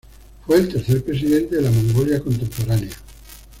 [0.47, 2.95] Fue el tercer presidente de la Mongolia contemporánea.